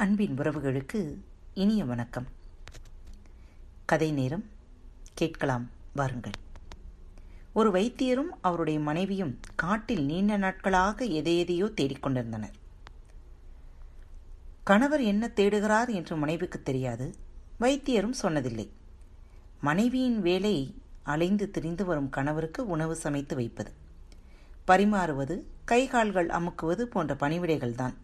அன்பின் 0.00 0.38
உறவுகளுக்கு 0.38 1.14
இனிய 1.54 1.84
வணக்கம். 1.84 2.26
கதை 3.84 4.12
நேரம் 4.12 4.44
கேட்கலாம் 5.14 5.70
வாருங்கள். 5.94 6.32
ஒரு 7.52 7.70
வைத்தியரும் 7.70 8.30
அவருடைய 8.40 8.80
மனைவியும் 8.80 9.40
காட்டில் 9.54 10.04
நீண்ட 10.04 10.36
நாட்களாக 10.36 11.04
எதையெதையோ 11.04 11.70
தேடிக்கொண்டிருந்தனர் 11.76 12.52
கணவர் 14.64 15.00
என்ன 15.00 15.30
தேடுகிறார் 15.36 15.94
என்று 15.94 16.16
மனைவிக்கு 16.16 16.62
தெரியாது 16.62 17.14
வைத்தியரும் 17.60 18.14
சொன்னதில்லை. 18.22 18.68
மனைவியின் 19.60 20.20
வேலை 20.20 20.74
அலைந்து 21.02 21.50
திரிந்து 21.50 21.84
வரும் 21.84 22.10
கணவருக்கு 22.10 22.66
உணவு 22.66 22.96
சமைத்து 22.96 23.36
வைப்பது. 23.36 23.72
பரிமாறுவது 24.66 25.42
கைகால்கள் 25.66 26.28
அமுக்குவது 26.28 26.82
போன்ற 26.82 27.14
பணிவிடைகள்தான். 27.14 27.94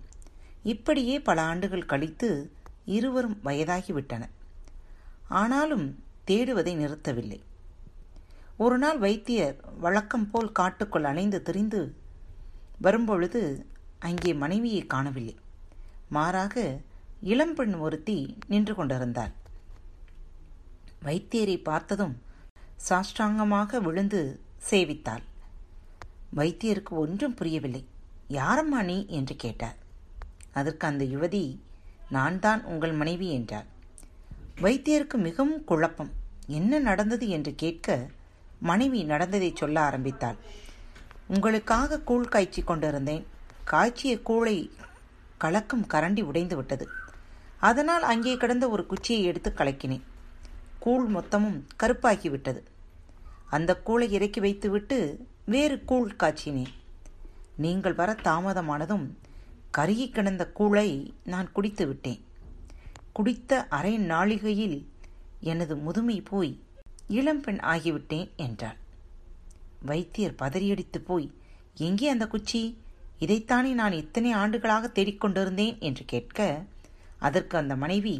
இப்படியே 0.65 1.21
பல 1.21 1.43
ஆண்டுகள் 1.43 1.87
கழித்து 1.87 2.53
இருவரும் 2.85 3.39
வயதாகிவிட்டன 3.45 4.29
ஆனாலும் 5.29 6.05
தேடுவதை 6.27 6.73
நிறுத்தவில்லை. 6.77 7.41
ஒரு 8.57 8.79
நாள் 8.79 8.99
வைத்தியர் 8.99 9.57
வழக்கம் 9.79 10.31
போல் 10.31 10.53
காட்டுக்குள் 10.53 11.05
அலைந்து 11.05 11.43
திரிந்து 11.43 11.95
வரும்பொழுது 12.79 13.67
அங்கே 13.99 14.35
மனைவியை 14.35 14.87
காணவில்லை. 14.87 15.37
மாறாக 16.09 16.81
இளம்பெண் 17.21 17.75
ஒருத்தி 17.75 18.37
நின்று 18.47 18.75
கொண்டிருந்தாள். 18.75 19.33
வைத்தியரை 21.05 21.63
பார்த்ததும் 21.63 22.23
சாஷ்டாங்கமாக 22.89 23.81
விழுந்து 23.81 24.41
சேவித்தாள். 24.71 25.25
வைத்தியருக்கு 26.37 26.91
ஒன்றும் 26.91 27.35
புரியவில்லை. 27.35 27.87
யாரம்மா 28.29 28.83
நீ? 28.83 29.07
என்று 29.09 29.37
கேட்டார். 29.37 29.83
அதற்கு 30.55 30.87
அந்த 30.87 31.05
யுவதி 31.05 31.45
நான் 32.11 32.41
தான் 32.41 32.61
உங்கள் 32.65 32.93
மனைவி 32.93 33.29
என்றார் 33.31 33.69
வைத்தியருக்கு 34.63 35.15
மிகவும் 35.15 35.65
குழப்பம். 35.65 36.11
என்ன 36.47 36.79
நடந்தது? 36.79 37.29
என்று 37.29 37.53
கேட்க 37.55 37.97
மனைவி 38.61 39.01
நடந்ததை 39.03 39.53
சொல்ல 39.55 39.81
ஆரம்பித்தாள். 39.81 40.39
உங்களுக்காக 41.27 42.01
கூழ் 42.01 42.29
காய்ச்சி 42.29 42.63
கொண்டிருந்தேன். 42.63 43.25
காய்ச்சிய 43.65 44.15
கூழை 44.27 44.57
கலக்கும் 45.39 45.87
கரண்டி 45.87 46.23
உடைந்து 46.23 46.57
விட்டது. 46.57 46.87
அதனால் 47.61 48.03
அங்கே 48.03 48.37
கிடந்த 48.37 48.69
ஒரு 48.69 48.87
குச்சியை 48.87 49.23
எடுத்து 49.25 49.51
கலக்கினேன். 49.57 50.05
கூழ் 50.79 51.07
மொத்தமும் 51.15 51.59
கருப்பாகிவிட்டது 51.83 52.63
அந்த 53.51 53.71
கூளை 53.87 54.07
இறக்கி 54.11 54.41
வைத்துவிட்டு 54.41 54.99
வேறு 55.45 55.77
கூழ் 55.85 56.17
காய்ச்சினேன். 56.23 56.73
நீங்கள் 57.57 57.95
வர 57.95 58.11
தாமதமானதும் 58.25 59.07
கருகி 59.79 60.07
கிடந்த 60.11 60.45
கூளை 60.59 60.89
நான் 61.25 61.53
குடித்து 61.53 61.87
விட்டேன். 61.87 62.21
குடித்த 63.13 63.61
அரை 63.69 63.95
நாளிகையில் 63.99 64.79
எனது 65.41 65.77
முதுமை 65.77 66.21
போய் 66.21 66.53
இளம்பெண் 67.09 67.61
ஆகிவிட்டேன் 67.73 68.29
என்றாள். 68.37 68.79
வைத்தியர் 69.81 70.39
பதறியடித்து 70.43 70.99
போய் 70.99 71.27
எங்கே 71.79 72.09
அந்த 72.09 72.27
குச்சி? 72.27 72.63
இதைத்தானே 73.21 73.73
நான் 73.73 73.93
இத்தனை 73.93 74.31
ஆண்டுகளாக 74.33 74.91
தேடிக்கொண்டிருந்தேன் 74.95 75.79
என்று 75.79 76.05
கேட்க 76.05 76.39
அதற்கு 77.19 77.55
அந்த 77.59 77.77
மனைவி 77.77 78.17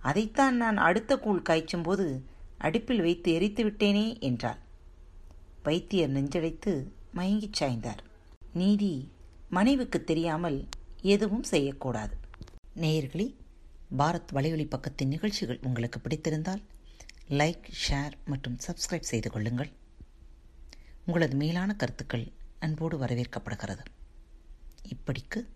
அதைத்தான் 0.00 0.56
நான் 0.56 0.76
அடுத்த 0.76 1.18
கூழ் 1.18 1.46
காய்ச்சும் 1.48 1.82
போது 1.82 2.06
அடுப்பில் 2.58 3.00
வைத்து 3.00 3.28
எரித்து 3.32 3.62
விட்டேனே 3.64 4.06
என்றாள். 4.20 4.60
வைத்தியர் 5.62 6.10
நெஞ்சடைத்து 6.10 6.72
மயங்கிச் 7.16 7.58
சாய்ந்தார். 7.60 8.02
நீதி 8.52 8.92
மனைவிக்கு 9.48 10.04
தெரியாமல் 10.04 10.58
எதுவும் 11.02 11.42
செய்யக்கூடாது. 11.42 12.16
நேயர்களே 12.76 13.34
பாரத் 13.98 14.32
வலையொலி 14.32 14.68
பக்கத்தின் 14.68 15.06
நிகழ்ச்சிகள் 15.06 15.58
உங்களுக்கு 15.62 16.00
பிடித்திருந்தால் 16.00 16.62
லைக் 17.28 17.70
ஷேர் 17.88 18.12
மற்றும் 18.24 18.58
சப்ஸ்கிரைப் 18.66 19.00
செய்து 19.00 19.30
கொள்ளுங்கள். 19.30 19.70
உங்களது 21.06 21.36
மேலான 21.36 21.74
கருத்துக்கள் 21.74 22.32
அன்போடு 22.58 22.98
வரவேற்கப்படுகிறது. 22.98 23.84
இப்படிக்கு 24.88 25.46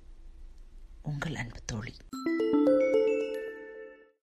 உங்கள் 1.02 1.34
அன்பு 1.34 1.60
தோழி. 1.66 1.94